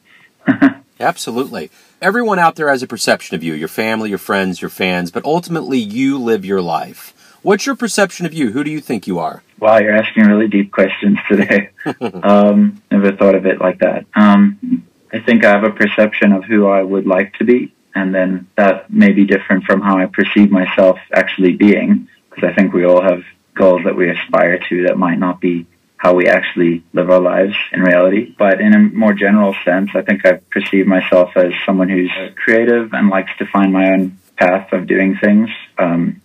Absolutely. 0.99 1.71
Everyone 2.01 2.37
out 2.37 2.55
there 2.55 2.69
has 2.69 2.83
a 2.83 2.87
perception 2.87 3.35
of 3.35 3.43
you, 3.43 3.53
your 3.53 3.67
family, 3.67 4.09
your 4.09 4.19
friends, 4.19 4.61
your 4.61 4.69
fans, 4.69 5.09
but 5.11 5.25
ultimately 5.25 5.79
you 5.79 6.17
live 6.19 6.45
your 6.45 6.61
life. 6.61 7.15
What's 7.41 7.65
your 7.65 7.75
perception 7.75 8.27
of 8.27 8.33
you? 8.33 8.51
Who 8.51 8.63
do 8.63 8.69
you 8.69 8.79
think 8.79 9.07
you 9.07 9.17
are? 9.17 9.41
Wow, 9.59 9.79
you're 9.79 9.95
asking 9.95 10.25
really 10.25 10.47
deep 10.47 10.71
questions 10.71 11.17
today. 11.27 11.69
um, 12.23 12.81
never 12.91 13.15
thought 13.15 13.33
of 13.33 13.47
it 13.47 13.59
like 13.59 13.79
that. 13.79 14.05
Um, 14.15 14.85
I 15.13 15.19
think 15.19 15.43
I 15.43 15.51
have 15.51 15.63
a 15.63 15.71
perception 15.71 16.31
of 16.31 16.45
who 16.45 16.67
I 16.67 16.81
would 16.81 17.05
like 17.05 17.33
to 17.35 17.43
be, 17.43 17.73
and 17.93 18.15
then 18.15 18.47
that 18.55 18.91
may 18.91 19.11
be 19.11 19.25
different 19.25 19.65
from 19.65 19.81
how 19.81 19.97
I 19.97 20.05
perceive 20.05 20.51
myself 20.51 20.99
actually 21.13 21.53
being, 21.53 22.07
because 22.29 22.49
I 22.49 22.53
think 22.53 22.73
we 22.73 22.85
all 22.85 23.01
have 23.01 23.23
goals 23.53 23.81
that 23.83 23.95
we 23.95 24.09
aspire 24.09 24.59
to 24.69 24.83
that 24.83 24.97
might 24.97 25.19
not 25.19 25.41
be 25.41 25.67
how 25.97 26.15
we 26.15 26.27
actually 26.27 26.83
live 26.93 27.09
our 27.11 27.19
lives 27.19 27.55
in 27.71 27.81
reality. 27.81 28.33
But 28.37 28.59
in 28.59 28.73
a 28.73 28.79
more 28.79 29.13
general 29.13 29.55
sense, 29.63 29.91
I 29.93 30.01
think 30.01 30.25
I 30.25 30.39
perceive 30.49 30.87
myself 30.87 31.35
as 31.35 31.53
someone 31.65 31.89
who's 31.89 32.11
creative 32.35 32.93
and 32.93 33.09
likes 33.09 33.31
to 33.37 33.45
find 33.45 33.71
my 33.71 33.91
own 33.91 34.17
path 34.35 34.73
of 34.73 34.87
doing 34.87 35.17
things. 35.17 35.49
Um, 35.77 36.21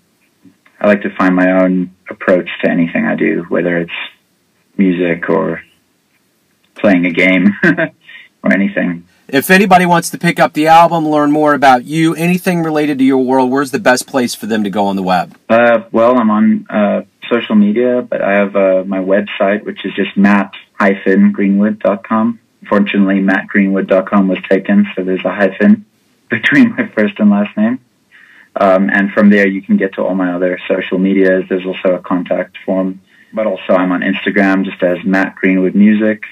I 0.81 0.87
like 0.87 1.03
to 1.03 1.15
find 1.15 1.35
my 1.35 1.63
own 1.63 1.95
approach 2.09 2.49
to 2.63 2.71
anything 2.71 3.05
I 3.05 3.17
do, 3.17 3.45
whether 3.49 3.77
it's 3.77 3.93
music 4.79 5.29
or 5.29 5.63
playing 6.75 7.07
a 7.07 7.11
game 7.11 7.55
or 8.43 8.53
anything. 8.53 9.05
If 9.29 9.51
anybody 9.51 9.87
wants 9.87 10.11
to 10.11 10.19
pick 10.19 10.39
up 10.39 10.53
the 10.53 10.69
album, 10.69 11.09
learn 11.09 11.33
more 11.33 11.53
about 11.53 11.85
you, 11.85 12.15
anything 12.15 12.63
related 12.63 12.99
to 12.99 13.05
your 13.05 13.25
world, 13.25 13.51
where's 13.51 13.73
the 13.73 13.81
best 13.81 14.07
place 14.07 14.37
for 14.37 14.47
them 14.47 14.63
to 14.63 14.71
go 14.71 14.87
on 14.87 14.95
the 14.95 15.03
web? 15.03 15.37
Uh, 15.49 15.83
well, 15.91 16.17
I'm 16.17 16.31
on 16.31 16.65
uh, 16.71 17.03
social 17.29 17.57
media, 17.57 18.03
but 18.03 18.23
I 18.23 18.35
have 18.35 18.55
uh, 18.55 18.85
my 18.87 19.01
website, 19.01 19.65
which 19.65 19.85
is 19.85 19.93
just 19.95 20.17
matt-greenwood.com. 20.17 22.39
Fortunately, 22.69 23.21
mattgreenwood.com 23.21 24.29
was 24.29 24.39
taken, 24.49 24.87
so 24.95 25.03
there's 25.03 25.25
a 25.25 25.35
hyphen 25.35 25.87
between 26.31 26.77
my 26.77 26.87
first 26.87 27.19
and 27.19 27.31
last 27.31 27.57
name. 27.57 27.81
Um, 28.55 28.89
and 28.91 29.11
from 29.11 29.31
there, 29.31 29.49
you 29.49 29.61
can 29.61 29.77
get 29.77 29.95
to 29.95 30.03
all 30.03 30.15
my 30.15 30.35
other 30.35 30.61
social 30.69 30.99
medias. 30.99 31.47
There's 31.49 31.67
also 31.67 31.95
a 31.95 31.99
contact 31.99 32.59
form, 32.65 33.01
but 33.33 33.49
also 33.49 33.75
I'm 33.75 33.91
on 33.91 34.03
Instagram 34.03 34.65
just 34.65 34.81
as 34.85 35.03
Matt 35.05 35.35
Greenwood 35.35 35.75
Music 35.75 36.23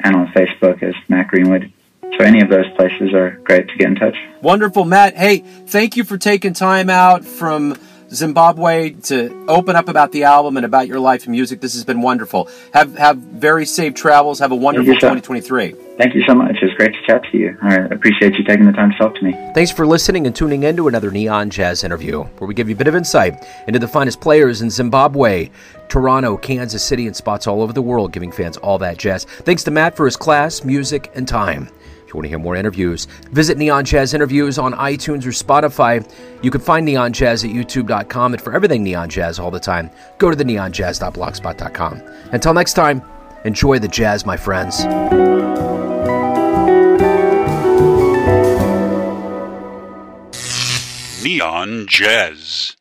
and 0.00 0.16
on 0.16 0.26
Facebook 0.28 0.82
as 0.82 0.94
Matt 1.08 1.28
Greenwood. 1.28 1.72
So 2.02 2.24
any 2.24 2.40
of 2.40 2.48
those 2.48 2.66
places 2.76 3.12
are 3.12 3.32
great 3.44 3.68
to 3.68 3.76
get 3.76 3.88
in 3.88 3.94
touch. 3.96 4.16
Wonderful, 4.40 4.84
Matt. 4.84 5.16
Hey, 5.16 5.38
thank 5.38 5.96
you 5.96 6.04
for 6.04 6.16
taking 6.16 6.52
time 6.52 6.88
out 6.88 7.24
from 7.24 7.76
Zimbabwe 8.10 8.90
to 8.90 9.46
open 9.48 9.76
up 9.76 9.88
about 9.88 10.12
the 10.12 10.24
album 10.24 10.56
and 10.56 10.64
about 10.64 10.86
your 10.86 11.00
life 11.00 11.24
and 11.24 11.32
music. 11.32 11.60
This 11.60 11.74
has 11.74 11.84
been 11.84 12.02
wonderful. 12.02 12.48
Have 12.72 12.96
have 12.96 13.18
very 13.18 13.66
safe 13.66 13.94
travels. 13.94 14.38
Have 14.38 14.52
a 14.52 14.56
wonderful 14.56 14.94
2023. 14.94 15.74
Thank 15.98 16.14
you 16.14 16.22
so 16.26 16.34
much. 16.34 16.56
It 16.60 16.64
was 16.64 16.74
great 16.74 16.92
to 16.92 17.02
chat 17.06 17.22
to 17.32 17.38
you. 17.38 17.56
I 17.62 17.76
appreciate 17.76 18.34
you 18.34 18.44
taking 18.44 18.66
the 18.66 18.72
time 18.72 18.92
to 18.92 18.98
talk 18.98 19.14
to 19.14 19.24
me. 19.24 19.32
Thanks 19.54 19.72
for 19.72 19.86
listening 19.86 20.26
and 20.26 20.36
tuning 20.36 20.62
in 20.62 20.76
to 20.76 20.88
another 20.88 21.10
Neon 21.10 21.50
Jazz 21.50 21.84
interview, 21.84 22.22
where 22.22 22.46
we 22.46 22.54
give 22.54 22.68
you 22.68 22.74
a 22.74 22.78
bit 22.78 22.86
of 22.86 22.94
insight 22.94 23.44
into 23.66 23.78
the 23.78 23.88
finest 23.88 24.20
players 24.20 24.60
in 24.60 24.70
Zimbabwe, 24.70 25.50
Toronto, 25.88 26.36
Kansas 26.36 26.84
City, 26.84 27.06
and 27.06 27.16
spots 27.16 27.46
all 27.46 27.62
over 27.62 27.72
the 27.72 27.82
world, 27.82 28.12
giving 28.12 28.30
fans 28.30 28.56
all 28.58 28.78
that 28.78 28.98
jazz. 28.98 29.24
Thanks 29.24 29.64
to 29.64 29.70
Matt 29.70 29.96
for 29.96 30.04
his 30.04 30.16
class, 30.16 30.64
music, 30.64 31.10
and 31.14 31.26
time. 31.26 31.68
You 32.16 32.20
want 32.20 32.24
to 32.24 32.28
hear 32.30 32.38
more 32.38 32.56
interviews, 32.56 33.04
visit 33.30 33.58
Neon 33.58 33.84
Jazz 33.84 34.14
Interviews 34.14 34.58
on 34.58 34.72
iTunes 34.72 35.26
or 35.26 35.32
Spotify. 35.32 36.02
You 36.42 36.50
can 36.50 36.62
find 36.62 36.86
Neon 36.86 37.12
Jazz 37.12 37.44
at 37.44 37.50
youtube.com. 37.50 38.32
And 38.32 38.40
for 38.40 38.54
everything 38.54 38.82
Neon 38.82 39.10
Jazz 39.10 39.38
all 39.38 39.50
the 39.50 39.60
time, 39.60 39.90
go 40.16 40.30
to 40.30 40.36
the 40.36 40.42
neonjazz.blogspot.com. 40.42 42.02
Until 42.32 42.54
next 42.54 42.72
time, 42.72 43.02
enjoy 43.44 43.80
the 43.80 43.88
jazz, 43.88 44.24
my 44.24 44.38
friends. 44.38 44.86
Neon 51.22 51.86
Jazz. 51.86 52.76